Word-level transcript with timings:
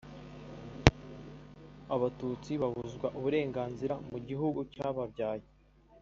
abatutsi 1.95 2.51
babuzwa 2.61 3.07
uburenganzira 3.17 3.93
mu 4.09 4.17
gihugu 4.27 4.59
cyababyaye 4.73 5.45